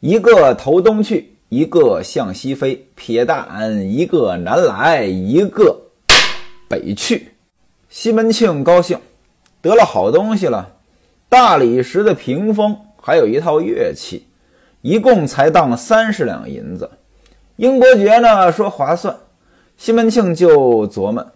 [0.00, 5.78] 一个投东去，一个向西飞，撇担一个南来，一个
[6.66, 7.28] 北去。
[7.90, 8.98] 西门庆高兴，
[9.60, 10.76] 得了好东西了，
[11.28, 14.26] 大理石的屏风，还有一套乐器，
[14.80, 16.88] 一共才当了三十两银子。
[17.56, 19.14] 英伯爵呢说划算，
[19.76, 21.26] 西门庆就琢磨，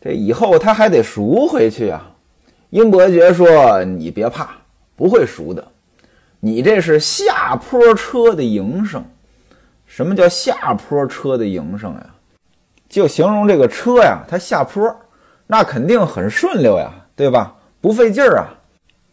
[0.00, 2.10] 这以后他还得赎回去啊。
[2.70, 4.50] 英伯爵说：“你别怕，
[4.96, 5.64] 不会赎的。
[6.44, 9.02] 你这是下坡车的营生。
[9.86, 12.06] 什么叫下坡车的营生呀？
[12.86, 14.94] 就形容这个车呀，它下坡，
[15.46, 17.54] 那肯定很顺溜呀，对吧？
[17.80, 18.52] 不费劲儿啊。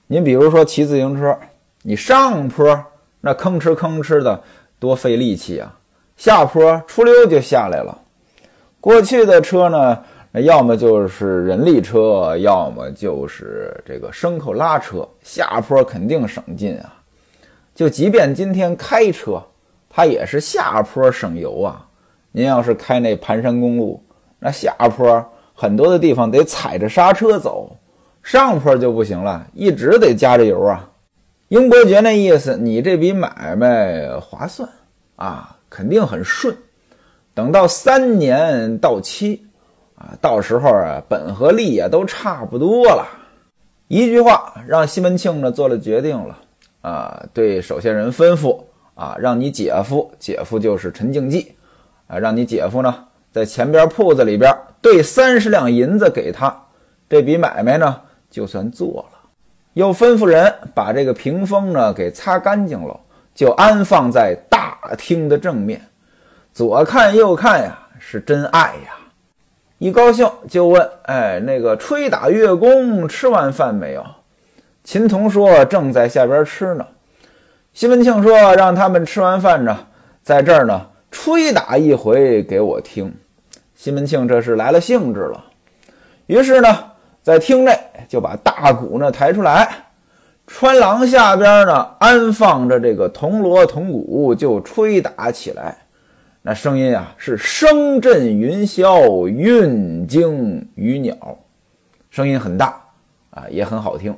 [0.08, 1.40] 您比如说骑自行车，
[1.84, 2.78] 你上坡
[3.22, 4.44] 那吭哧吭哧的，
[4.78, 5.74] 多费力气啊。
[6.18, 7.98] 下坡出溜就下来了。
[8.82, 9.98] 过去的车呢？”
[10.46, 16.94] 要么就是人力车，要么就是这个牲口拉车，下坡肯定省劲啊。
[17.74, 19.42] 就即便今天开车，
[19.90, 21.88] 它也是下坡省油啊。
[22.32, 24.04] 您要是开那盘山公路，
[24.40, 27.76] 那下坡很多的地方得踩着刹车走，
[28.24, 30.90] 上坡就不行了，一直得加着油啊。
[31.50, 34.70] 英伯爵那意思，你这笔买卖划算
[35.16, 36.56] 啊，肯定很顺。
[37.34, 39.46] 等到三年到期。
[39.96, 43.08] 啊，到时候啊，本和利也都差不多了。
[43.88, 46.40] 一句话让西门庆呢做了决定了
[46.82, 48.64] 啊，对手下人吩咐
[48.96, 51.56] 啊，让你姐夫，姐夫就是陈静济
[52.08, 56.66] 啊，让你姐夫呢在前边铺子里边兑三十两银子给他，
[57.10, 59.20] 这笔买卖呢就算做了。
[59.74, 63.00] 又吩咐人把这个屏风呢给擦干净了，
[63.34, 65.82] 就安放在大厅的正面，
[66.52, 68.98] 左看右看呀，是真爱呀。
[69.78, 74.06] 一高兴就问：“哎，那个吹打乐工吃完饭没有？”
[74.84, 76.86] 秦童说：“正在下边吃呢。”
[77.74, 79.88] 西门庆说：“让他们吃完饭呢，
[80.24, 83.14] 在这儿呢吹打一回给我听。”
[83.76, 85.44] 西门庆这是来了兴致了，
[86.28, 86.68] 于是呢，
[87.24, 89.68] 在厅内就把大鼓呢抬出来，
[90.46, 95.78] 穿廊下边呢安放着这个铜锣铜鼓，就吹打起来。
[96.44, 101.16] 那声音啊，是声震云霄，韵惊鱼鸟，
[102.10, 102.82] 声音很大
[103.30, 104.16] 啊，也很好听。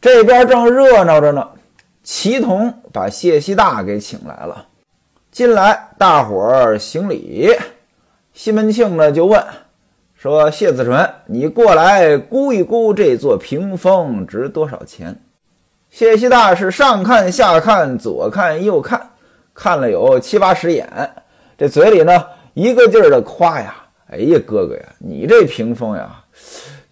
[0.00, 1.48] 这边正热闹着呢，
[2.04, 4.66] 齐同把谢希大给请来了。
[5.32, 7.52] 进来，大伙儿行礼。
[8.32, 9.44] 西门庆呢就问
[10.14, 15.20] 说：“谢子纯，你过来估一估这座屏风值多少钱？”
[15.90, 19.10] 谢希大是上看下看，左看右看，
[19.52, 20.88] 看了有七八十眼。
[21.56, 23.74] 这嘴里呢，一个劲儿的夸呀！
[24.10, 26.24] 哎呀，哥哥呀，你这屏风呀，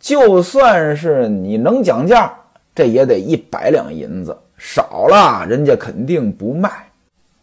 [0.01, 2.33] 就算是你能讲价，
[2.77, 6.71] 这也得一百两银子，少了人家肯定不卖。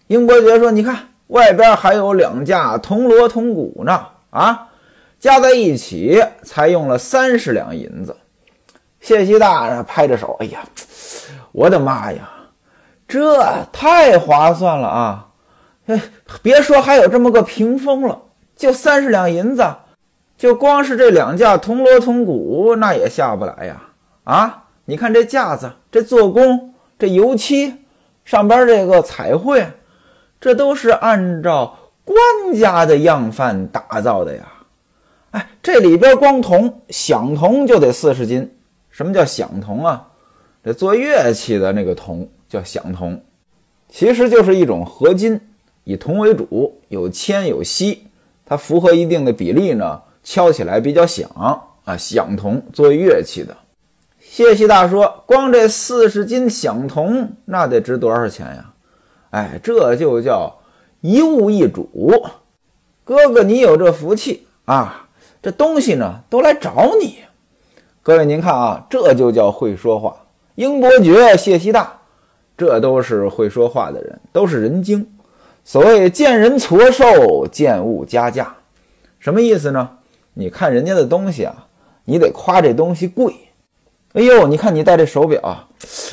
[0.08, 0.96] 英伯爵说：“你看
[1.28, 4.68] 外边还有两架铜锣铜鼓呢，啊，
[5.20, 8.16] 加在一起才用了三十两银子。”
[9.02, 10.64] 谢希大拍着手：“哎呀，
[11.52, 12.30] 我的妈呀，
[13.08, 13.44] 这
[13.74, 15.28] 太划算了啊！”
[15.88, 16.00] 哎，
[16.42, 18.22] 别说还有这么个屏风了，
[18.56, 19.66] 就三十两银子，
[20.38, 23.82] 就光是这两架铜锣铜鼓，那也下不来呀！
[24.24, 27.74] 啊，你看这架子，这做工，这油漆，
[28.26, 29.66] 上边这个彩绘，
[30.42, 32.18] 这都是按照官
[32.60, 34.46] 家的样范打造的呀！
[35.32, 38.54] 哎，这里边光铜，响铜就得四十斤。
[38.90, 40.10] 什么叫响铜啊？
[40.64, 43.24] 这做乐器的那个铜叫响铜，
[43.90, 45.40] 其实就是一种合金。
[45.86, 48.08] 以铜为主，有铅有锡，
[48.46, 51.30] 它符合一定的比例呢，敲起来比较响
[51.86, 51.98] 啊。
[51.98, 53.58] 响铜作为乐器的，
[54.36, 58.74] 谢希大说，光这四十斤响铜，那得值多少钱呀？
[59.30, 60.52] 哎，这就叫
[61.02, 61.88] 一物一主。
[63.04, 65.08] 哥哥，你有这福气啊，
[65.40, 67.18] 这东西呢都来找你。
[68.02, 70.16] 各位您看啊，这就叫会说话。
[70.56, 72.00] 英伯爵、谢希大，
[72.58, 75.08] 这都是会说话的人，都是人精。
[75.64, 78.56] 所谓见人矬瘦，见物加价，
[79.20, 79.98] 什么意思呢？
[80.34, 81.68] 你看人家的东西啊，
[82.06, 83.36] 你得夸这东西贵。
[84.14, 85.68] 哎呦，你看你戴这手表，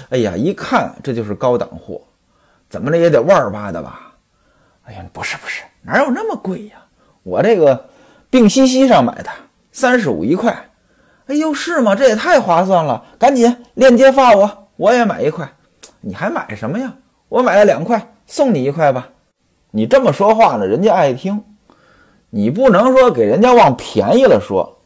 [0.09, 2.01] 哎呀，一看这就是高档货，
[2.71, 4.15] 怎么着也得万儿八的吧？
[4.85, 6.77] 哎呀，不是不是，哪有那么贵呀？
[7.23, 7.89] 我这个
[8.31, 9.29] 病西西上买的，
[9.71, 10.71] 三十五一块。
[11.27, 11.95] 哎呦，是吗？
[11.95, 13.05] 这也太划算了！
[13.19, 15.53] 赶紧链接发我，我也买一块。
[16.01, 16.95] 你还买什么呀？
[17.29, 19.11] 我买了两块，送你一块吧。
[19.73, 21.45] 你这么说话呢，人家爱听。
[22.31, 24.80] 你不能说给人家往便宜了说。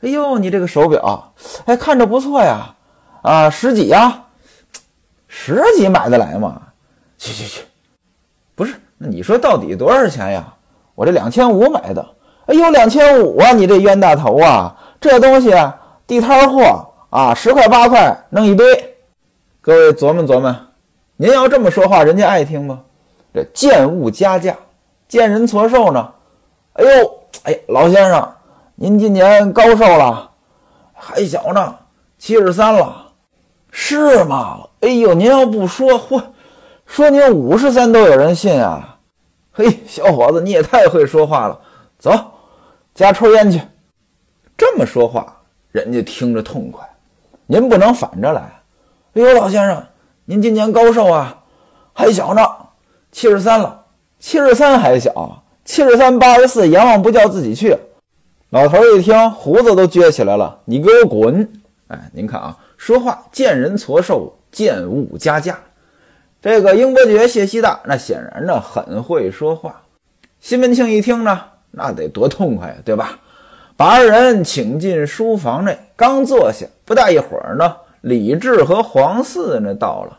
[0.00, 1.32] 哎呦，你这个手表，
[1.66, 2.74] 哎，看着不错呀，
[3.22, 4.24] 啊，十几呀，
[5.26, 6.62] 十几买得来吗？
[7.16, 7.64] 去去去，
[8.54, 10.54] 不是，那你说到底多少钱呀？
[10.94, 12.14] 我这两千五买的。
[12.46, 13.52] 哎呦，两千五啊！
[13.52, 14.74] 你这冤大头啊！
[14.98, 15.52] 这东西
[16.06, 18.96] 地摊货啊，十块八块弄一堆。
[19.60, 20.56] 各位琢磨琢磨，
[21.16, 22.80] 您要这么说话，人家爱听吗？
[23.34, 24.56] 这见物加价，
[25.06, 26.10] 见人矬瘦呢。
[26.72, 28.32] 哎呦，哎，老先生，
[28.80, 30.30] 您今年高寿了？
[30.94, 31.74] 还小呢，
[32.16, 33.08] 七十三了。
[33.72, 34.68] 是吗？
[34.82, 36.22] 哎呦，您要不说，嚯，
[36.86, 38.96] 说您五十三都有人信啊！
[39.50, 41.58] 嘿，小伙子，你也太会说话了。
[41.98, 42.12] 走，
[42.94, 43.60] 家抽烟去。
[44.56, 45.36] 这么说话，
[45.72, 46.88] 人家听着痛快。
[47.48, 48.42] 您不能反着来。
[49.14, 49.84] 哎呦，老先生，
[50.24, 51.36] 您今年高寿啊？
[51.92, 52.46] 还小呢，
[53.10, 53.86] 七十三了。
[54.20, 57.76] 七十三还小，七十三八十四，阎王不叫自己去。
[58.50, 60.58] 老头一听，胡子都撅起来了。
[60.64, 61.46] 你给我滚！
[61.88, 62.56] 哎，您看啊。
[62.78, 65.58] 说话见人矬瘦，见物加价。
[66.40, 69.82] 这个英伯爵谢希大，那显然呢很会说话。
[70.40, 71.38] 西门庆一听呢，
[71.72, 73.18] 那得多痛快呀，对吧？
[73.76, 80.18] 把二人请进书房内，刚坐下，不大一会儿呢，李治和黄四呢到了。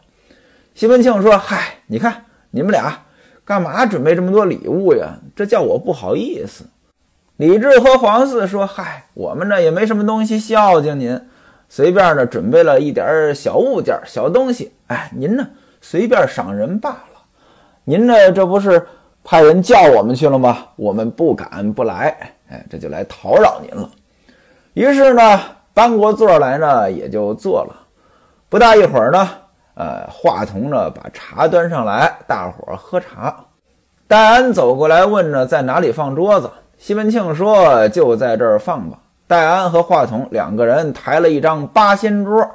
[0.75, 2.95] 西门庆说：“嗨，你看你们俩
[3.43, 5.17] 干嘛准备这么多礼物呀？
[5.35, 6.63] 这叫我不好意思。”
[7.39, 11.17] 李治和黄四说：“嗨，我们呢也没什么东西孝敬您。”
[11.69, 14.73] 随便呢，准备了一点小物件、小东西。
[14.87, 15.47] 哎，您呢，
[15.79, 17.21] 随便赏人罢了。
[17.85, 18.85] 您呢，这不是
[19.23, 20.57] 派人叫我们去了吗？
[20.75, 22.13] 我们不敢不来。
[22.49, 23.89] 哎，这就来讨扰您了。
[24.73, 25.39] 于是呢，
[25.73, 27.73] 搬过座来呢，也就坐了。
[28.49, 29.29] 不大一会儿呢，
[29.75, 33.33] 呃，话筒呢把茶端上来，大伙儿喝茶。
[34.09, 36.51] 戴安走过来问呢，在哪里放桌子？
[36.79, 38.97] 西门庆说：“就在这儿放吧。”
[39.27, 42.49] 戴安和华统两个人抬了一张八仙桌，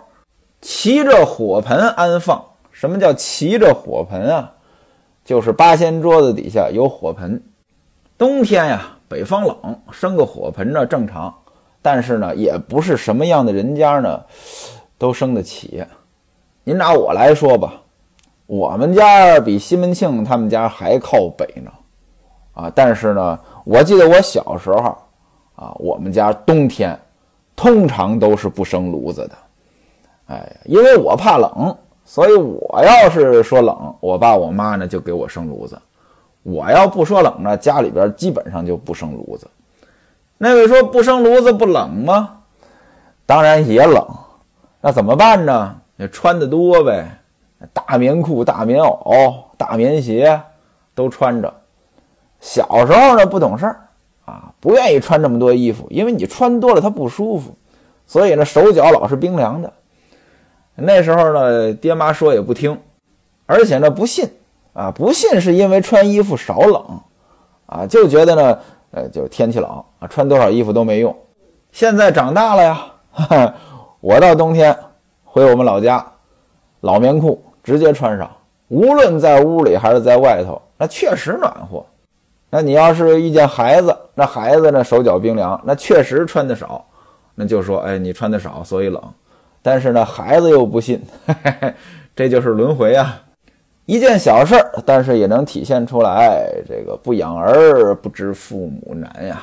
[0.63, 2.43] 骑着火盆安放。
[2.73, 4.51] 什么叫骑着火盆啊？
[5.27, 7.41] 就是八仙桌子底下有火盆。
[8.17, 9.57] 冬天呀，北方冷，
[9.93, 11.33] 生个火盆呢正常。
[11.83, 14.23] 但是呢，也不是什么样的人家呢
[14.97, 15.85] 都生得起。
[16.65, 17.75] 您拿我来说吧，
[18.47, 21.71] 我们家比西门庆他们家还靠北呢。
[22.55, 24.97] 啊，但是呢，我记得我小时候。
[25.57, 26.99] 啊，我们家冬天
[27.55, 29.35] 通常都是不生炉子的，
[30.27, 31.73] 哎，因为我怕冷，
[32.05, 35.77] 所以我要是说冷，我爸我妈呢就给我生炉子；
[36.43, 39.49] 我要不说冷呢，家里边基本上就不生炉子。
[40.39, 42.39] 那位说不生炉子不冷吗？
[43.25, 44.05] 当然也冷，
[44.81, 45.77] 那怎么办呢？
[45.95, 47.09] 那穿的多呗，
[47.73, 50.41] 大棉裤、大棉袄、大棉鞋
[50.97, 51.55] 都穿着。
[52.45, 53.81] 小时候呢不懂事儿。
[54.27, 57.55] 啊，不愿意穿这么多衣服，因为你穿多了它不舒服，
[58.07, 59.71] 所以呢手脚老是冰凉的。
[60.77, 62.79] 那时候呢，爹妈说也不听，
[63.45, 64.27] 而且呢不信
[64.73, 67.01] 啊，不信是因为穿衣服少冷
[67.67, 68.59] 啊，就觉得呢，
[68.93, 71.15] 呃，就天气冷啊，穿多少衣服都没用。
[71.71, 73.55] 现在长大了呀，哈 哈
[74.01, 74.75] 我到冬天
[75.23, 76.03] 回我们老家，
[76.81, 78.31] 老棉裤直接穿上，
[78.69, 81.85] 无论在屋里还是在外头，那确实暖和。
[82.55, 86.87] 那你要是遇见孩子，那孩子呢手脚冰凉，那确实穿的少，
[87.35, 89.03] 那就说，哎，你穿的少，所以冷。
[89.61, 91.03] 但是呢，孩子又不信，
[92.15, 93.21] 这就是轮回啊。
[93.87, 99.43] 一件小事儿，但是也能体现出来，这个不养儿不知父母难呀。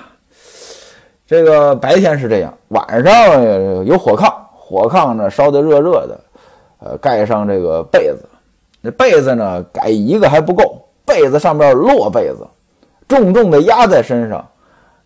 [1.28, 6.20] 这个白天是这样，晚上有火炕，火炕呢烧得热热的，
[6.80, 8.24] 呃，盖上这个被子，
[8.80, 12.48] 那被子呢盖一个还不够，被子上面摞被子。
[13.12, 14.48] 重重的压在身上，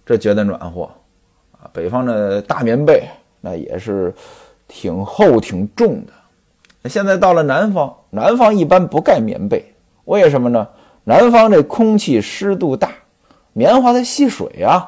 [0.05, 0.83] 这觉得暖和
[1.53, 1.65] 啊。
[1.73, 3.03] 北方的大棉被
[3.41, 4.13] 那也是
[4.67, 6.13] 挺厚挺重的。
[6.83, 10.67] 那现在到了南方，南方一般不盖棉被，为什么呢？
[11.03, 12.91] 南方这空气湿度大，
[13.53, 14.87] 棉花它吸水啊，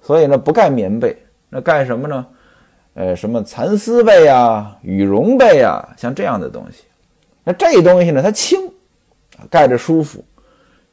[0.00, 1.16] 所以呢不盖棉被，
[1.50, 2.24] 那盖什么呢？
[2.94, 6.84] 呃，什么蚕丝被啊、羽绒被啊，像这样的东西。
[7.42, 8.70] 那这东西呢，它轻，
[9.50, 10.24] 盖着舒服。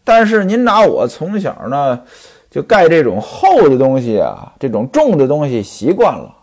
[0.03, 2.01] 但是您拿我从小呢，
[2.49, 6.33] 就盖这种厚的东西啊，这种重的东西习惯了，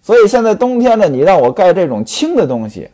[0.00, 2.88] 所以现在冬天呢，你让我盖这种轻的东西，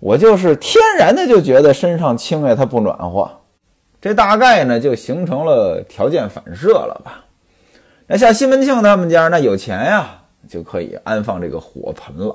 [0.00, 3.30] 我就是天然的就觉得身上轻呀，它不暖和。
[4.00, 7.24] 这大概呢就形成了条件反射了吧？
[8.06, 12.34] 那像西门庆他们家那有钱呀，就可以安放这个火盆了。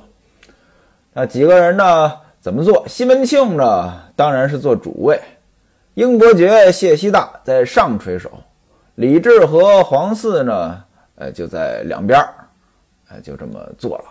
[1.13, 2.85] 那几个人呢怎么做？
[2.87, 5.19] 西门庆呢当然是做主位。
[5.95, 8.31] 英伯爵谢希大在上垂手，
[8.95, 10.83] 李治和黄四呢，
[11.15, 12.33] 呃，就在两边儿，
[13.09, 14.05] 呃，就这么坐了。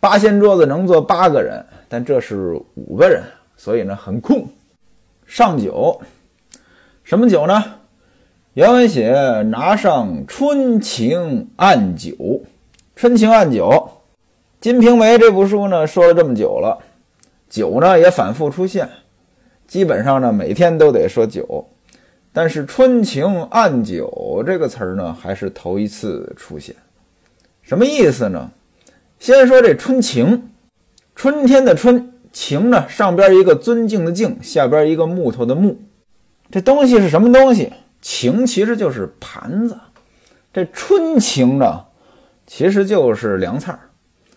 [0.00, 3.22] 八仙桌子能坐八个人，但这是五个人，
[3.56, 4.44] 所以呢很空。
[5.24, 6.00] 上酒，
[7.04, 7.62] 什么酒呢？
[8.54, 9.12] 原文写
[9.50, 12.16] 拿上春情暗酒，
[12.96, 13.70] 春情暗酒，
[14.60, 16.76] 《金瓶梅》这部书呢说了这么久了，
[17.48, 18.88] 酒呢也反复出现，
[19.68, 21.68] 基本上呢每天都得说酒，
[22.32, 26.74] 但是“春情暗酒”这个词儿呢还是头一次出现，
[27.62, 28.50] 什么意思呢？
[29.18, 30.50] 先说这春情，
[31.14, 35.76] 春天的春情呢，上边一个尊敬的敬，下边一个木头的木，
[36.50, 37.72] 这东西是什么东西？
[38.00, 39.76] 情其实就是盘子，
[40.52, 41.84] 这春情呢，
[42.46, 43.80] 其实就是凉菜儿。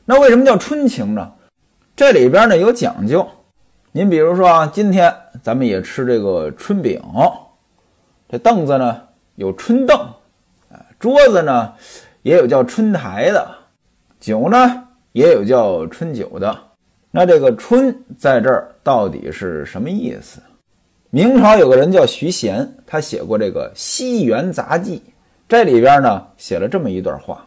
[0.03, 1.31] 那为什么叫春情呢？
[1.95, 3.25] 这里边呢有讲究。
[3.93, 7.01] 您比如说啊，今天咱们也吃这个春饼，
[8.29, 9.01] 这凳子呢
[9.35, 9.99] 有春凳，
[10.97, 11.73] 桌子呢
[12.21, 13.45] 也有叫春台的，
[14.17, 16.57] 酒呢也有叫春酒的。
[17.11, 20.41] 那这个春在这儿到底是什么意思？
[21.09, 24.99] 明朝有个人叫徐贤，他写过这个《西园杂记》，
[25.49, 27.45] 这里边呢写了这么一段话：“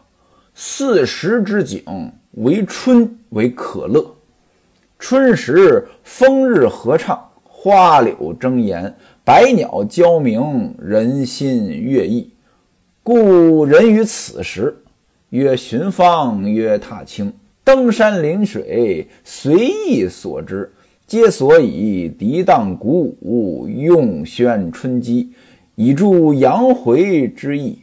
[0.53, 1.83] 四时之景，
[2.33, 4.14] 为春为可乐。
[5.07, 8.91] 春时风日和畅，花柳争妍，
[9.23, 12.33] 百鸟交鸣，人心悦意。
[13.03, 14.75] 故人于此时，
[15.29, 17.31] 曰寻芳，曰踏青，
[17.63, 20.73] 登山临水，随意所之。”
[21.05, 25.31] 皆所以涤荡鼓舞，用宣春机，
[25.75, 27.77] 以助阳回之意。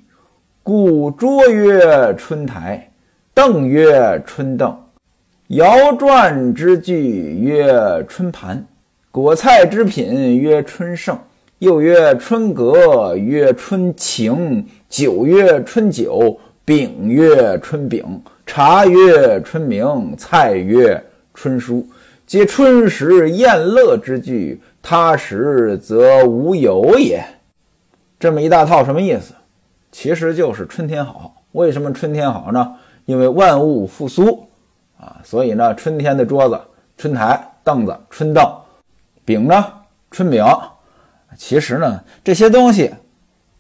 [0.65, 2.91] 故桌曰春台，
[3.33, 4.77] 凳曰春凳，
[5.53, 6.97] 摇转之具
[7.39, 8.65] 曰春盘，
[9.11, 11.19] 果菜之品曰春盛，
[11.59, 18.03] 又曰春阁，曰春情，酒曰春酒，饼曰春饼，
[18.47, 21.05] 茶曰春茗，菜曰
[21.35, 21.85] 春蔬。
[22.27, 27.23] 皆春时宴乐之具，他时则无有也。
[28.19, 29.35] 这么一大套什么意思？
[29.91, 31.43] 其实就是春天好。
[31.53, 32.73] 为什么春天好呢？
[33.05, 34.47] 因为万物复苏
[35.03, 36.57] 啊，所以呢，春天的桌子、
[36.97, 38.49] 春台、凳子、春凳、
[39.25, 39.67] 饼呢、
[40.13, 40.45] 春饼，
[41.37, 42.89] 其实呢，这些东西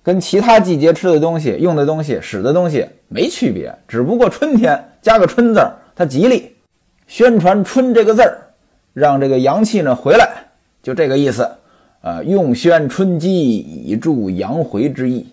[0.05, 6.55] 跟其他季节吃的东西、用的东西、使的东西没区别，只不过春天加个春字儿，它吉利，
[7.09, 8.39] 宣传“春”这个字儿。
[8.95, 10.29] 让这个阳气呢回来，
[10.83, 11.51] 就这个意思，
[12.03, 15.27] 啊，用宣春机以助阳回之意。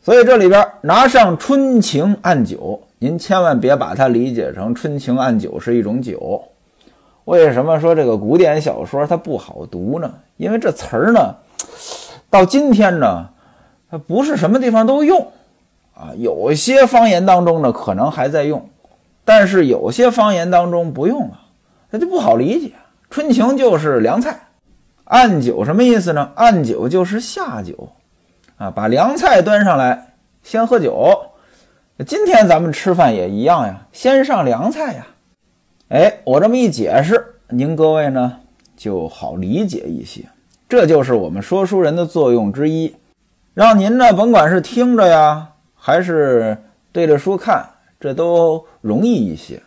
[0.00, 6.42] 所以这里边拿上春情暗酒，您千万别把它理解成春情暗酒是一种酒。
[7.26, 10.14] 为什么说这个古典小说它不好读呢？
[10.38, 11.34] 因为这词儿呢，
[12.30, 13.28] 到今天呢，
[13.90, 15.20] 它不是什么地方都用，
[15.94, 18.70] 啊，有些方言当中呢可能还在用，
[19.22, 21.40] 但是有些方言当中不用了，
[21.90, 22.72] 那就不好理解。
[23.10, 24.48] 春情就是凉菜，
[25.04, 26.30] 暗酒什么意思呢？
[26.36, 27.90] 暗酒就是下酒，
[28.56, 31.20] 啊，把凉菜端上来，先喝酒。
[32.02, 35.06] 今天咱们吃饭也一样呀，先上凉菜呀。
[35.90, 38.40] 哎，我这么一解释，您各位呢
[38.76, 40.24] 就好理解一些。
[40.68, 42.96] 这就是我们说书人的作用之一，
[43.54, 46.58] 让您呢甭管是听着呀，还是
[46.90, 47.64] 对着书看，
[48.00, 49.62] 这都容易一些。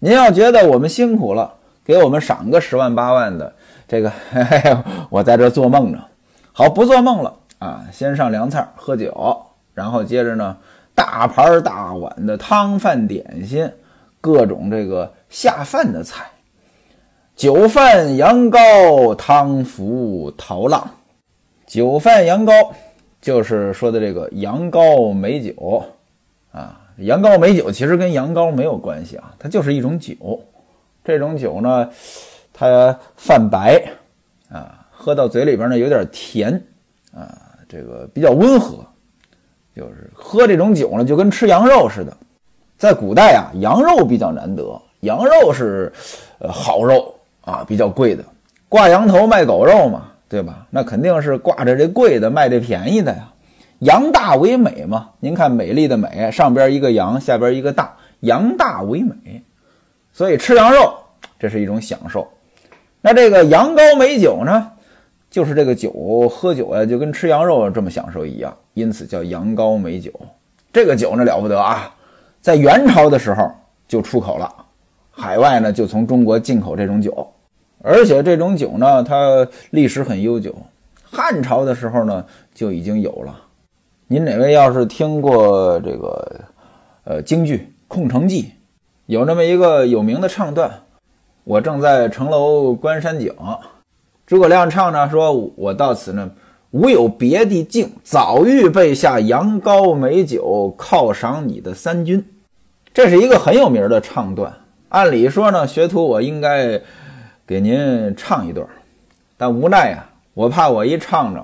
[0.00, 1.54] 您要觉得我们辛苦了。
[1.84, 3.50] 给我们赏个十万八万的，
[3.86, 4.76] 这个 嘿嘿
[5.08, 6.04] 我在这做梦呢。
[6.52, 7.86] 好，不做梦了啊！
[7.90, 10.54] 先上凉菜喝酒，然后接着呢，
[10.98, 13.70] 大盘大碗的汤饭点心，
[14.20, 16.28] 各种这个下饭的菜，
[17.36, 20.90] 酒饭羊羔，汤服陶浪。
[21.68, 22.72] 酒饭羊羔
[23.20, 25.84] 就是说的这个羊羔美酒
[26.50, 26.80] 啊。
[26.96, 30.16] 羊羔美酒其实跟羊羔没有关系啊，它就是一种酒。
[31.04, 31.88] 这种酒呢，
[32.52, 33.80] 它泛白
[34.50, 36.60] 啊，喝到嘴里边呢有点甜
[37.14, 37.38] 啊，
[37.68, 38.84] 这个比较温和。
[39.78, 42.12] 就是喝这种酒呢，就跟吃羊肉似的。
[42.76, 45.92] 在古代啊，羊肉比较难得，羊肉是
[46.40, 48.24] 呃好肉啊，比较贵的。
[48.68, 50.66] 挂羊头卖狗肉嘛，对吧？
[50.68, 53.28] 那肯定是挂着这贵的卖这便宜的呀。
[53.78, 59.44] 羊大为美嘛，您看美丽的美，上边一个羊，下边一个大，羊大为美。
[60.12, 60.92] 所以吃羊肉，
[61.38, 62.26] 这是一种享受。
[63.00, 64.72] 那这个羊羔美酒呢，
[65.30, 70.12] 就是这个酒喝酒呀，就跟吃羊肉这么享受一样，因此叫羊羔美酒。
[70.72, 71.94] 这个酒呢了不得啊，
[72.40, 73.50] 在元朝的时候
[73.86, 74.52] 就出口了，
[75.10, 77.30] 海外呢就从中国进口这种酒，
[77.82, 80.54] 而且这种酒呢它历史很悠久，
[81.02, 83.34] 汉朝的时候呢就已经有了。
[84.06, 86.40] 您哪位要是听过这个
[87.04, 87.56] 呃京剧
[87.86, 88.42] 《空城计》？
[89.06, 90.70] 有那么一个有名的唱段，
[91.44, 93.34] 我正在城楼观山景，
[94.28, 96.30] 诸葛亮唱呢，说我到此呢，
[96.70, 102.22] 无有别的境，早预备下羊羔美酒，犒赏你的三军。
[102.92, 104.52] 这是一个很有名的唱段。
[104.90, 106.78] 按理说呢，学徒我应该
[107.46, 108.68] 给您唱一段，
[109.38, 111.42] 但无奈呀，我怕我一唱着，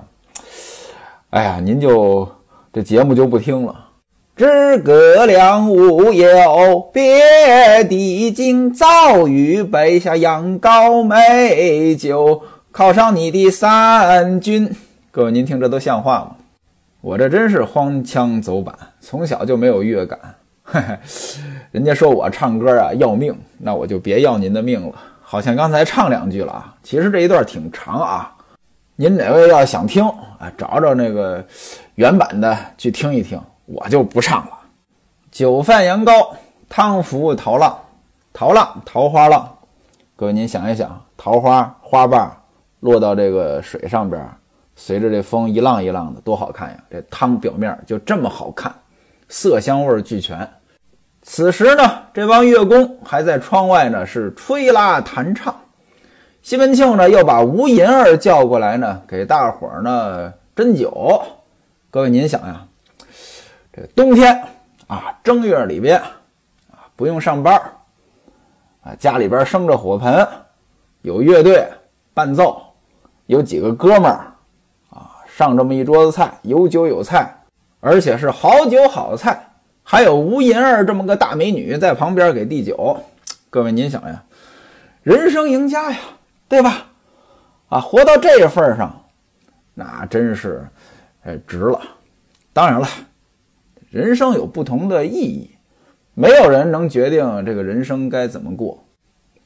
[1.30, 2.28] 哎呀，您就
[2.70, 3.80] 这节目就不听了。
[4.36, 4.44] 诸
[4.84, 12.42] 葛亮无有别的境，早预备下羊羔美酒，
[12.74, 14.68] 犒赏你的三军。
[15.12, 16.34] 各位，您听这都像话吗？
[17.02, 20.18] 我这真是荒腔走板，从小就没有乐感。
[20.64, 20.98] 嘿嘿，
[21.70, 24.96] 人家说我唱歌啊要命，那我就别要您的命了。
[25.22, 28.34] 好像刚才唱两句了啊，其实这一段挺长啊。
[28.96, 30.04] 您哪位要想听
[30.40, 31.46] 啊，找找那个
[31.94, 33.40] 原版的去听一听。
[33.66, 34.58] 我就不唱了。
[35.30, 36.30] 酒饭羊羔，
[36.68, 37.78] 汤服桃浪，
[38.32, 39.48] 桃浪桃花浪。
[40.16, 42.36] 各位您想一想，桃花花瓣
[42.84, 44.22] 落到这个水上边，
[44.76, 46.76] 随着这风一浪一浪的，多好看呀！
[46.90, 48.74] 这汤表面就这么好看，
[49.26, 50.46] 色香味俱全。
[51.22, 55.58] 此时呢，这帮乐工还在窗外呢，是吹拉弹唱。
[56.42, 61.22] 西门庆呢，又把吴银儿叫过来呢，给大伙儿呢斟酒。
[61.90, 62.66] 各位您想呀。
[63.72, 64.46] 这冬天
[64.88, 65.98] 啊，正月里边
[66.70, 67.58] 啊，不用上班
[68.82, 70.28] 啊，家里边生着火盆，
[71.00, 71.66] 有乐队
[72.12, 72.62] 伴奏，
[73.26, 74.32] 有几个哥们儿
[74.90, 77.34] 啊，上这么一桌子菜，有酒有菜，
[77.80, 79.50] 而且是好酒好菜，
[79.82, 82.98] 还有吴银儿这么个大美女在旁边给递酒。
[83.50, 84.22] 各位您想呀，
[85.02, 85.98] 人生赢家呀，
[86.48, 86.86] 对吧？
[87.68, 89.04] 啊，活到这份上，
[89.74, 90.66] 那真是
[91.24, 91.80] 哎值了。
[92.52, 92.86] 当然了。
[93.90, 95.50] 人生有不同的意义，
[96.14, 98.83] 没有人能决定这个人生该怎么过。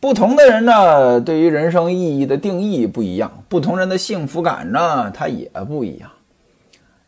[0.00, 6.08] 不同的人呢，对于人生意义的定义不一样，不同人的幸福感呢，它也不一样。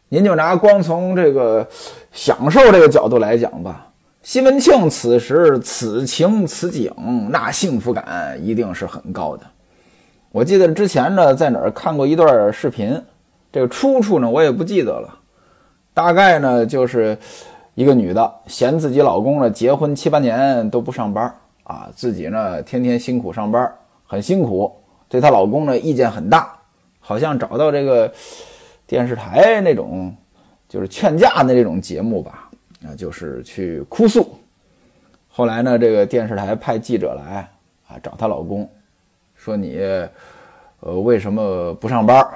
[0.09, 1.69] 您就拿光从这个
[2.11, 3.87] 享受这个角度来讲吧，
[4.25, 6.93] 西门庆此时此情此景，
[7.31, 9.45] 那幸福感一定是很高的。
[10.33, 13.01] 我记得之前呢，在哪儿看过一段视频，
[13.53, 15.17] 这个出处呢，我也不记得了。
[15.95, 17.17] 大概呢，就是
[17.77, 21.33] 一个女的嫌自己老公呢结婚七八年都不上班
[21.65, 23.73] 啊，自己呢天天辛苦上班，
[24.07, 24.75] 很辛苦，
[25.09, 26.57] 对她老公呢意见很大，
[26.99, 28.13] 好像找到这个
[28.87, 30.15] 电视台那种
[30.69, 32.49] 就是劝架的那种节目吧，
[32.85, 34.39] 啊，就是去哭诉。
[35.29, 37.49] 后来呢，这个电视台派记者来
[37.89, 38.69] 啊找她老公，
[39.35, 39.81] 说你
[40.81, 42.27] 呃为什么不上班？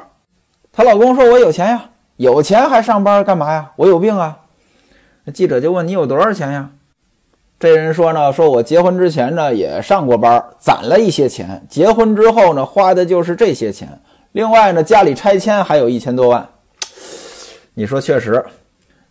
[0.73, 3.73] 她老公说：“我有钱呀。”有钱还上班干嘛呀？
[3.75, 4.39] 我有病啊！
[5.25, 6.71] 那记者就问你有多少钱呀？
[7.65, 13.89] 这人说呢，说我结婚之前呢也上过班，攒了一些钱，结婚之后呢花的就是这些钱。
[14.33, 16.47] 另外呢家里拆迁还有一千多万。
[17.73, 18.45] 你说确实，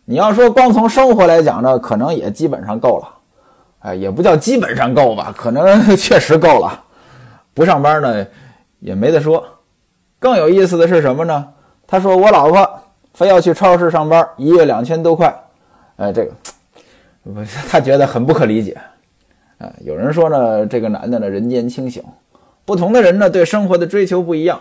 [0.05, 3.07] 你要说光从生活来讲呢，可能也基本上够了。
[3.79, 6.79] 哎，也不叫基本上够吧，可能 确实够了。
[7.55, 8.23] 不上班呢
[8.79, 9.43] 也没得说。
[10.19, 11.47] 更有意思的是什么呢？
[11.87, 12.69] 他说我老婆。
[13.15, 15.35] 非要去超市上班，一月两千多块，
[15.97, 16.31] 哎，这个，
[17.69, 18.77] 他觉得很不可理解。
[19.57, 22.03] 啊，有人说呢，这个男的呢，人间清醒。
[22.65, 24.59] 不同的人呢，对生活的追求不一样。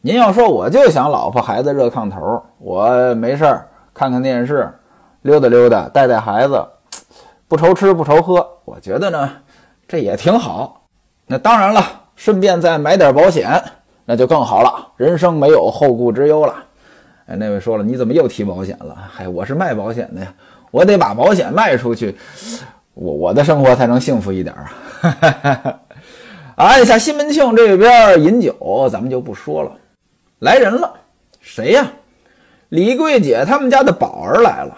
[0.00, 4.72] 您要说，我就想老婆孩子热炕头，我没事儿看看电视，
[5.22, 6.64] 溜达溜达，带带孩子，
[7.48, 8.46] 不愁吃不愁喝。
[8.64, 9.30] 我觉得呢，
[9.88, 10.84] 这也挺好。
[11.26, 11.82] 那当然了，
[12.16, 13.62] 顺便再买点保险，
[14.04, 16.54] 那就更好了，人生没有后顾之忧了。
[17.26, 18.96] 哎，那位说了，你怎么又提保险了？
[19.10, 20.32] 嗨，我是卖保险的呀，
[20.70, 22.16] 我得把保险卖出去，
[22.94, 25.80] 我我的生活才能幸福一点啊！
[26.56, 29.72] 按下西门庆这边饮酒，咱们就不说了。
[30.40, 30.92] 来人了，
[31.40, 31.90] 谁呀？
[32.68, 34.76] 李桂姐他们家的宝儿来了，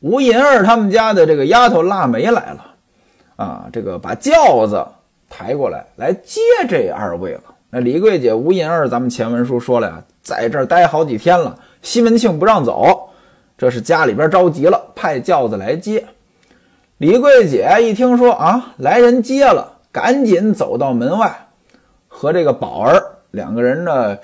[0.00, 2.64] 吴银儿他们家的这个丫头腊梅来了，
[3.36, 4.84] 啊，这个把轿子
[5.30, 7.42] 抬过来，来接这二位了。
[7.70, 11.58] 那李桂姐、吴银儿，咱们前文书说了呀，在这儿待好几天了。
[11.80, 13.08] 西门庆不让走，
[13.62, 16.04] 这是家里边着急了，派轿子来接。
[16.98, 21.46] 李桂姐一听说啊，来人接了，赶紧走到门外，
[22.08, 24.18] 和这个宝儿两个人呢，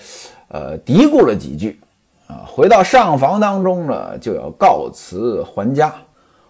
[0.49, 1.79] 呃，嘀咕了几句，
[2.27, 5.95] 啊，回到上房当中呢，就要告辞还家。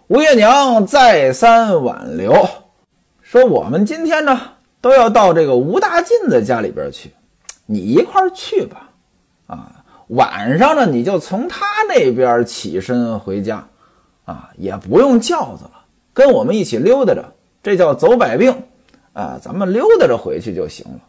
[0.07, 2.49] 吴月娘再三挽留，
[3.21, 4.41] 说我们今天呢，
[4.81, 7.13] 都要到这个吴大进的家里边去，
[7.67, 8.89] 你一块去吧，
[9.47, 9.75] 啊。
[10.09, 13.67] 晚上呢，你就从他那边起身回家，
[14.25, 15.73] 啊，也不用轿子了，
[16.13, 17.25] 跟我们一起溜达着，
[17.63, 18.63] 这叫走百病，
[19.13, 21.01] 啊，咱们溜达着回去就行了。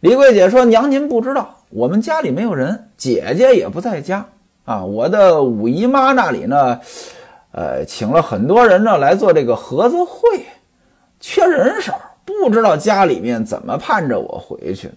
[0.00, 4.26] 李桂姐说：“娘，您不知道，我们家里没有人，姐姐也不在家
[4.64, 4.84] 啊。
[4.84, 6.80] 我的五姨妈那里呢，
[7.50, 10.44] 呃，请了很多人呢来做这个合作会，
[11.18, 11.92] 缺人手，
[12.24, 14.96] 不知道家里面怎么盼着我回去呢。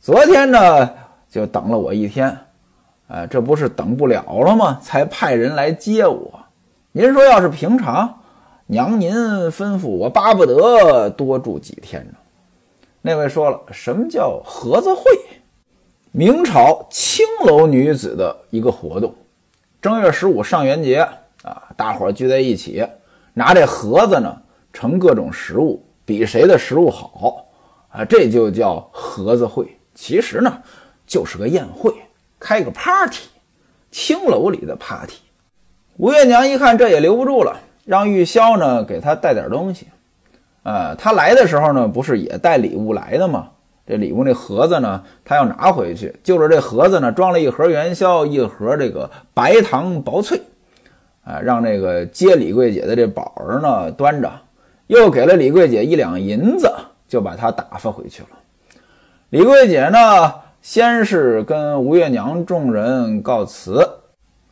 [0.00, 0.88] 昨天呢，
[1.30, 2.36] 就等了我一天，
[3.08, 4.78] 呃，这不是等不了了吗？
[4.82, 6.40] 才派人来接我。
[6.92, 8.20] 您说要是平常，
[8.66, 9.14] 娘您
[9.50, 12.14] 吩咐我，巴不得多住几天呢。”
[13.02, 15.02] 那位说了，什么叫盒子会？
[16.10, 19.14] 明朝青楼女子的一个活动。
[19.82, 21.06] 正月十五上元节
[21.42, 22.84] 啊，大伙聚在一起，
[23.34, 24.34] 拿这盒子呢
[24.72, 27.46] 盛各种食物，比谁的食物好
[27.90, 29.68] 啊，这就叫盒子会。
[29.94, 30.62] 其实呢，
[31.06, 31.92] 就是个宴会，
[32.40, 33.22] 开个 party，
[33.90, 35.16] 青楼里的 party。
[35.96, 39.86] 吴月娘一看这也留不住了，让玉箫呢给她带点东西。
[40.62, 43.50] 呃，他来的时候呢，不是也带礼物来的吗？
[43.86, 50.40] 这礼物那盒子呢，他要拿回去，就是这盒子呢，装了一盒元宵，一盒这个白糖薄脆，
[51.22, 54.28] 啊，让这个接李桂姐的这宝儿呢端着，
[54.88, 56.68] 又给了李桂姐一两银子，
[57.06, 58.30] 就把他打发回去了。
[59.30, 60.34] 李桂姐呢，
[60.68, 63.88] 先是跟吴月娘众人告辞，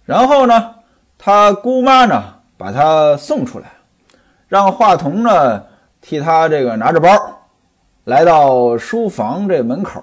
[0.04, 0.70] 然后呢，
[1.18, 2.22] 他姑妈呢
[2.56, 3.66] 把他送出来，
[4.46, 5.60] 让华童呢。
[6.00, 7.08] 替他这个拿着包，
[8.04, 10.00] 来到书房这门口，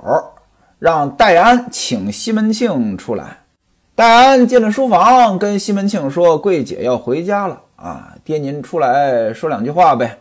[0.79, 3.37] 让戴安请西门庆出来。
[3.95, 10.17] 戴安进了书房，跟西门庆说：“桂姐要回家了啊，爹您出来说两句话呗。”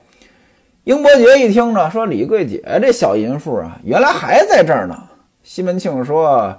[0.85, 4.97] 英伯爵一听呢，说：“李桂姐这小淫妇啊，原来还在这儿呢。”
[5.43, 6.55] 西门庆说：“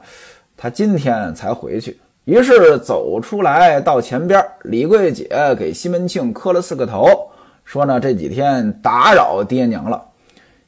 [0.58, 7.30] 他今天才回去。”于是走出来到前边，李桂姐给西门庆磕了四个头。
[7.64, 10.04] 说呢，这几天打扰爹娘了。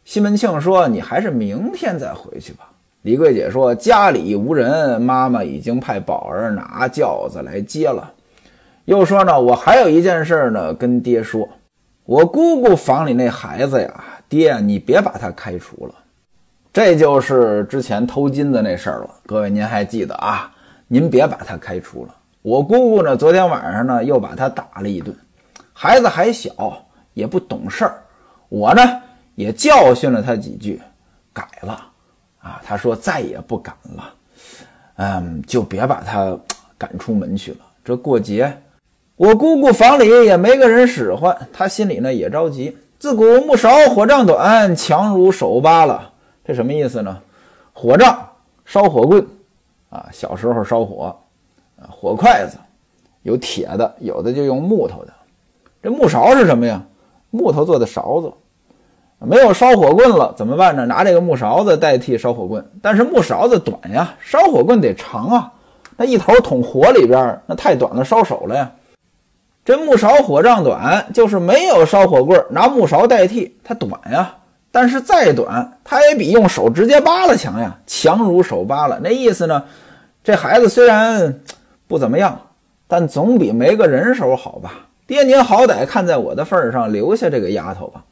[0.05, 2.69] 西门庆说：“你还是明天再回去吧。”
[3.03, 8.13] 李桂姐说：“家里无人，妈妈已经派宝儿拿轿子来接了。”
[8.85, 11.47] 又说呢：“我还有一件事呢，跟爹说。
[12.05, 15.93] 我姑姑房里那孩子呀，爹你别把他开除了。
[16.73, 19.09] 这就是之前偷金子那事儿了。
[19.27, 20.51] 各位您还记得啊？
[20.87, 22.15] 您别把他开除了。
[22.41, 25.15] 我姑姑呢，昨天晚上呢，又把他打了一顿。”
[25.71, 26.51] 孩子还小，
[27.13, 28.01] 也不懂事儿，
[28.49, 28.81] 我呢
[29.35, 30.81] 也教训了他几句，
[31.31, 31.79] 改了
[32.39, 32.59] 啊。
[32.65, 34.13] 他说再也不敢了，
[34.95, 36.35] 嗯，就别把他
[36.77, 37.57] 赶出门去了。
[37.85, 38.51] 这过节，
[39.15, 42.75] 我姑姑房里也没个人使唤，他心里呢也着急。
[42.97, 46.12] 自古木勺火仗短，强如手扒了。
[46.45, 47.19] 这什么意思呢？
[47.71, 48.27] 火仗
[48.65, 49.25] 烧火棍
[49.89, 51.15] 啊，小时候烧火，
[51.89, 52.57] 火筷子
[53.21, 55.13] 有铁的，有的就用木头的。
[55.81, 56.81] 这木勺是什么呀？
[57.31, 58.31] 木头做的勺子，
[59.19, 60.85] 没有烧火棍了怎么办呢？
[60.85, 65.53] 拿这个木勺子代替烧火棍，但是木勺子短呀，烧火棍得长啊，
[65.97, 68.71] 那一头捅火里边，那太短了，烧手了呀。
[69.65, 74.35] 这木勺火仗短，就是没有烧火棍，拿木勺代替，它短呀。
[74.73, 78.97] 但是再短，他也比用手直接扒拉强呀，强如手扒拉。
[79.03, 79.63] 那意思呢？
[80.23, 81.41] 这孩子虽然
[81.87, 82.39] 不怎么样，
[82.87, 84.71] 但总比没个人手好吧？
[85.05, 88.03] 爹，您好歹看在我的份上留下这个丫头吧。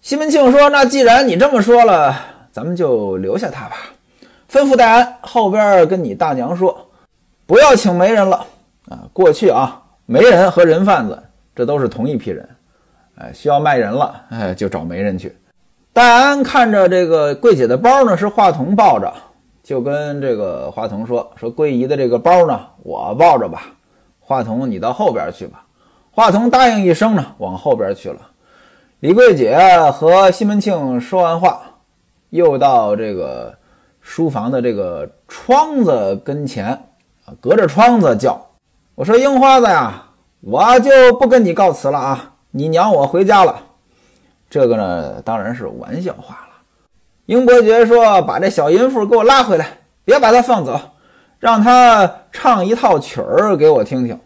[0.00, 2.18] 西门庆说：“那既然你这么说了，
[2.50, 3.76] 咱们就留下她吧。”
[4.50, 6.88] 吩咐戴安后边跟你大娘说，
[7.44, 8.46] 不要请媒人了
[8.88, 9.00] 啊。
[9.12, 11.22] 过去啊，媒人和人贩子
[11.54, 12.48] 这都是同一批人，
[13.16, 15.36] 哎，需要卖人了，哎，就找媒人去。
[15.96, 19.10] 戴安看着这个桂姐的包呢，是华童抱着，
[19.62, 23.62] 就跟这个华童说：“说桂姨的这个包呢，我抱着吧。
[24.20, 25.64] 华童，你到后边去吧。”
[26.12, 28.18] 华童答应一声呢，往后边去了。
[29.00, 29.56] 李桂姐
[29.94, 31.62] 和西门庆说完话，
[32.28, 33.54] 又到这个
[34.02, 36.78] 书房的这个窗子跟前，
[37.40, 38.38] 隔着窗子叫
[38.96, 40.08] ：“我说樱花子呀，
[40.42, 43.62] 我就不跟你告辞了啊，你娘我回家了。”
[44.48, 46.54] 这个呢，当然是玩笑话了。
[47.26, 49.66] 英伯爵说：“把这小淫妇给我拉回来，
[50.04, 50.80] 别把她放走，
[51.40, 54.18] 让她唱一套曲儿给我听听。”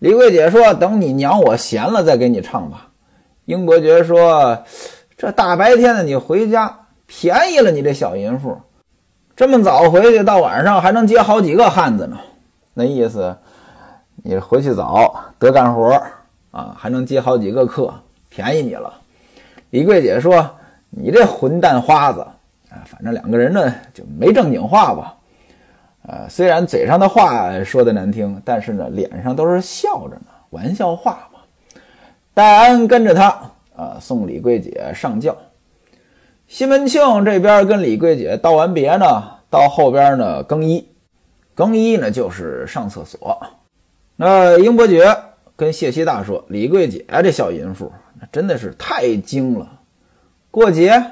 [0.00, 2.88] 李桂姐说：“等你娘我闲了再给你唱吧。”
[3.44, 4.64] 英伯爵说
[5.18, 6.74] ：“这大白天的你回家，
[7.06, 8.58] 便宜了你这小淫妇。
[9.36, 12.16] 这么早回去，到晚上还能接好几个汉子呢。
[12.72, 13.36] 那意思，
[14.16, 16.02] 你回去早得干活
[16.50, 17.92] 啊，还能接好几个客，
[18.30, 18.94] 便宜你了。”
[19.70, 20.50] 李桂姐说
[20.90, 22.20] ：“你这混蛋花子
[22.70, 25.16] 啊，反正两个人呢就没正经话吧。”
[26.08, 31.40] 呃，虽然嘴上的话说的难听，但是呢，脸上都是笑着呢，玩笑话嘛。
[32.32, 33.28] 戴安跟着他，
[33.76, 35.36] 啊，送李桂姐上轿。
[36.48, 40.88] 西门庆这边跟李桂姐道完别呢，到后边呢更衣，
[41.54, 43.40] 更衣呢就是上厕所。
[44.16, 45.16] 那英伯爵
[45.54, 47.92] 跟谢希大说：“李桂姐这小淫妇，
[48.32, 49.80] 真的是太精了。
[50.50, 51.02] 过节，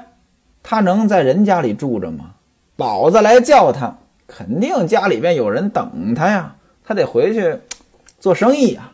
[0.61, 2.31] 他能在人家里住着吗？
[2.75, 7.57] 宝子来叫他，肯定家里边有人等他呀，他得回去
[8.19, 8.91] 做生意呀。”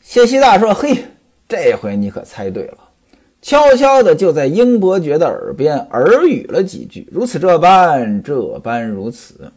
[0.00, 1.04] 谢希大说：“嘿，
[1.48, 2.78] 这回你可猜对了。”
[3.40, 9.52] 悄悄的就在英伯爵的耳边耳语了几句，如此这般，这般如此。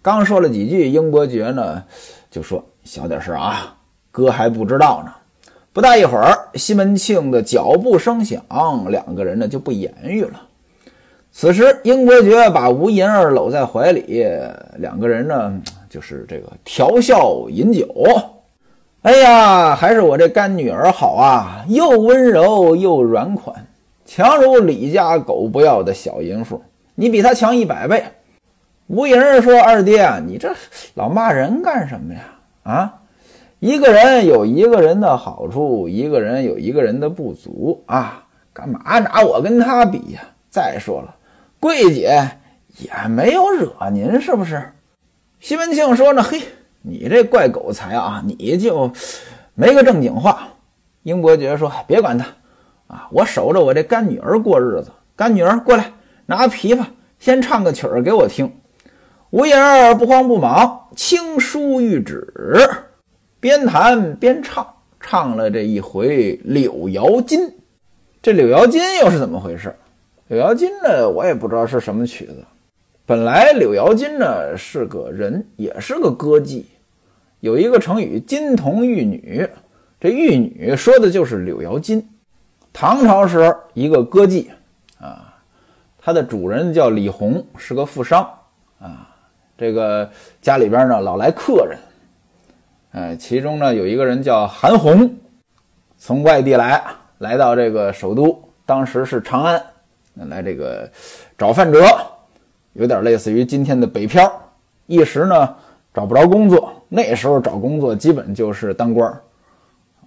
[0.00, 1.84] 刚说了几句，英伯爵呢
[2.30, 3.76] 就说：“小点声啊，
[4.10, 5.12] 哥还不知道呢。”
[5.72, 8.42] 不大一会儿，西门庆的脚步声响，
[8.88, 10.40] 两个人呢就不言语了。
[11.32, 14.26] 此时，英伯爵把吴银儿搂在怀里，
[14.76, 15.58] 两个人呢
[15.88, 17.88] 就是这个调笑饮酒。
[19.00, 23.66] 哎呀，还是我这干女儿好啊，又温柔又软款，
[24.04, 26.60] 强如李家狗不要的小淫妇，
[26.94, 28.04] 你比她强一百倍。
[28.88, 30.54] 吴银儿说：“二爹，你这
[30.94, 32.20] 老骂人干什么呀？
[32.64, 32.94] 啊，
[33.62, 40.20] 一个人有一个人的好处，一个人有一个人的不足啊，干嘛拿我跟他比呀？
[40.50, 41.14] 再说了，
[41.60, 42.28] 桂姐
[42.78, 44.72] 也没有惹您，是不是？”
[45.38, 46.42] 西门庆说：“呢，嘿。”
[46.82, 48.20] 你这怪狗才啊！
[48.26, 48.90] 你就
[49.54, 50.48] 没个正经话。
[51.04, 52.26] 英伯爵说：“别管他
[52.88, 54.90] 啊，我守着我这干女儿过日子。
[55.14, 55.92] 干女儿过来，
[56.26, 56.84] 拿琵琶，
[57.20, 58.52] 先唱个曲儿给我听。”
[59.30, 62.26] 吴银儿不慌不忙，轻书玉指，
[63.42, 64.64] 边弹边唱，
[65.00, 67.40] 唱了这一回《柳摇金》。
[68.22, 69.68] 这《柳摇金》又是怎么回事？
[70.28, 72.44] 《柳摇金》呢，我也不知道是什么曲子。
[73.04, 76.62] 本来柳摇金呢是个人，也是个歌妓。
[77.40, 79.44] 有一个成语“金童玉女”，
[79.98, 82.08] 这玉女说的就是柳瑶金。
[82.72, 84.46] 唐朝时候，一个歌妓
[85.00, 85.34] 啊，
[85.98, 88.22] 她的主人叫李弘，是个富商
[88.78, 89.08] 啊。
[89.58, 90.08] 这个
[90.40, 91.76] 家里边呢老来客人，
[92.92, 95.16] 呃，其中呢有一个人叫韩红，
[95.96, 96.82] 从外地来，
[97.18, 99.62] 来到这个首都，当时是长安，
[100.14, 100.90] 来这个
[101.38, 101.82] 找范哲，
[102.74, 104.30] 有点类似于今天的北漂，
[104.86, 105.56] 一时呢
[105.94, 106.70] 找不着工作。
[106.90, 109.18] 那时候找工作基本就是当官，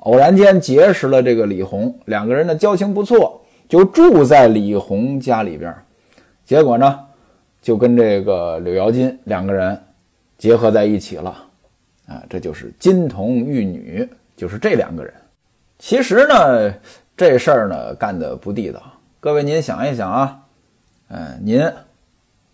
[0.01, 5.75] 偶然间结识了这个李红，两个人的交情不错，就住在李红家里边。
[6.43, 6.99] 结果呢，
[7.63, 9.81] 就跟这个柳瑶金两个人
[10.37, 11.35] 结合在一起了。
[12.07, 15.13] 啊，这就是金童玉女，就是这两个人。
[15.79, 16.73] 其实呢，
[17.17, 18.81] 这事儿呢干的不地道。
[19.19, 20.39] 各位您想一想啊，
[21.09, 21.61] 嗯，您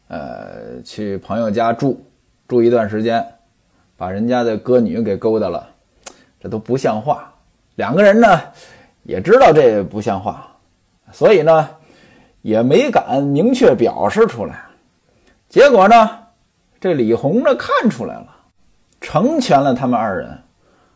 [0.07, 2.03] 呃去朋友家住
[2.47, 3.25] 住一段时间。
[3.97, 5.69] 把人家的歌女给勾搭了，
[6.39, 7.31] 这都不像话。
[7.75, 8.41] 两个人呢
[9.03, 10.57] 也知道这不像话，
[11.11, 11.69] 所以呢
[12.41, 14.65] 也没敢明确表示出来。
[15.49, 16.17] 结果呢，
[16.79, 18.35] 这李红呢看出来了，
[19.01, 20.37] 成全了他们二人，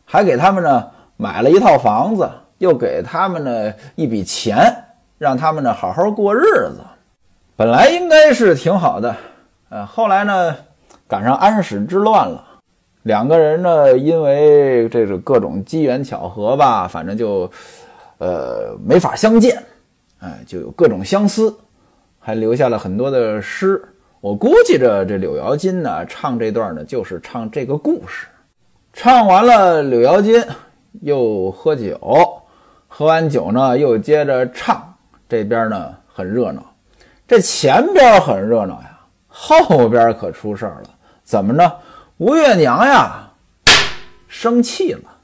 [0.06, 0.88] 还给他们呢
[1.18, 4.74] 买了一套房子，又给他们呢一笔钱，
[5.18, 6.78] 让他们呢好好过日子。
[7.56, 9.16] 本来应该是挺好的，
[9.70, 10.56] 呃，后来呢
[11.08, 12.44] 赶上安史之乱了。
[13.04, 17.50] 两个人呢，因为这个各种机缘巧合吧，反正就，
[18.18, 19.62] 呃，没法相见，
[20.20, 21.56] 哎，就有各种相思，
[22.20, 23.82] 还留下了很多的诗。
[24.22, 28.28] 我估计着这柳瑶金呢，唱这段呢，就是唱这个故事。
[28.92, 30.44] 唱完了，柳瑶金
[31.02, 32.00] 又喝酒，
[32.88, 34.94] 喝完酒呢，又接着唱。
[35.28, 36.64] 这边呢很热闹，
[37.28, 40.90] 这前边很热闹呀，后边可出事儿了。
[41.24, 41.80] 怎么着？
[42.18, 43.30] 吴月娘呀，
[44.28, 45.15] 生气了。